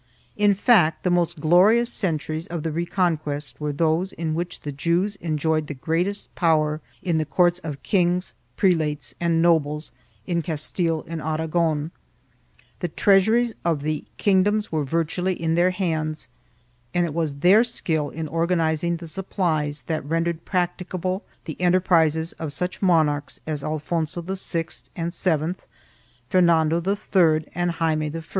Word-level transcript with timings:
2 0.35 0.45
In 0.45 0.53
fact, 0.55 1.03
the 1.03 1.11
most 1.11 1.39
glorious 1.39 1.93
centuries 1.93 2.47
of 2.47 2.63
the 2.63 2.71
Reconquest 2.71 3.61
were 3.61 3.71
those 3.71 4.13
in 4.13 4.33
which 4.33 4.61
the 4.61 4.71
Jews 4.71 5.15
en 5.21 5.37
joyed 5.37 5.67
the 5.67 5.75
greatest 5.75 6.33
power 6.33 6.81
in 7.03 7.19
the 7.19 7.23
courts 7.23 7.59
of 7.59 7.83
kings, 7.83 8.33
prelates 8.57 9.13
and 9.19 9.43
nobles, 9.43 9.91
in 10.25 10.41
Castile 10.41 11.05
and 11.07 11.21
Aragon. 11.21 11.91
The 12.79 12.87
treasuries 12.87 13.53
of 13.63 13.83
the 13.83 14.03
kingdoms 14.17 14.71
were 14.71 14.83
virtually 14.83 15.39
in 15.39 15.53
their 15.53 15.69
hands, 15.69 16.29
and 16.95 17.05
it 17.05 17.13
was 17.13 17.35
their 17.35 17.63
skill 17.63 18.09
in 18.09 18.27
organizing 18.27 18.97
the 18.97 19.07
supplies 19.07 19.83
that 19.85 20.03
rendered 20.03 20.45
practicable 20.45 21.21
the 21.45 21.61
enterprises 21.61 22.33
of 22.39 22.51
such 22.51 22.81
monarchs 22.81 23.39
as 23.45 23.63
Alfonso 23.63 24.23
VI 24.23 24.65
and 24.95 25.13
VII, 25.13 25.63
Fernando 26.27 26.81
III 26.83 27.45
and 27.53 27.69
Jaime 27.73 28.11
I. 28.15 28.23